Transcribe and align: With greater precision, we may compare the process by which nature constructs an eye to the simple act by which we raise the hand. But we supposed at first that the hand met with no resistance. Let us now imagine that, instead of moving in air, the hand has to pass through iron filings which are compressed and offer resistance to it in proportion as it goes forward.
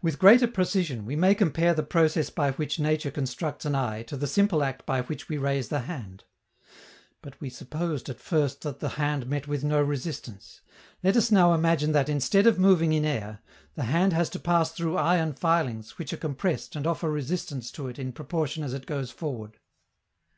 With 0.00 0.18
greater 0.18 0.48
precision, 0.48 1.04
we 1.04 1.14
may 1.14 1.34
compare 1.34 1.74
the 1.74 1.82
process 1.82 2.30
by 2.30 2.52
which 2.52 2.78
nature 2.80 3.10
constructs 3.10 3.66
an 3.66 3.74
eye 3.74 4.02
to 4.04 4.16
the 4.16 4.26
simple 4.26 4.62
act 4.64 4.86
by 4.86 5.02
which 5.02 5.28
we 5.28 5.36
raise 5.36 5.68
the 5.68 5.80
hand. 5.80 6.24
But 7.20 7.38
we 7.38 7.50
supposed 7.50 8.08
at 8.08 8.18
first 8.18 8.62
that 8.62 8.80
the 8.80 8.88
hand 8.96 9.26
met 9.26 9.46
with 9.46 9.62
no 9.62 9.82
resistance. 9.82 10.62
Let 11.02 11.18
us 11.18 11.30
now 11.30 11.52
imagine 11.52 11.92
that, 11.92 12.08
instead 12.08 12.46
of 12.46 12.58
moving 12.58 12.94
in 12.94 13.04
air, 13.04 13.40
the 13.74 13.82
hand 13.84 14.14
has 14.14 14.30
to 14.30 14.38
pass 14.40 14.72
through 14.72 14.96
iron 14.96 15.34
filings 15.34 15.98
which 15.98 16.14
are 16.14 16.16
compressed 16.16 16.74
and 16.74 16.86
offer 16.86 17.10
resistance 17.12 17.70
to 17.72 17.88
it 17.88 17.98
in 17.98 18.12
proportion 18.14 18.64
as 18.64 18.72
it 18.72 18.86
goes 18.86 19.10
forward. 19.10 19.58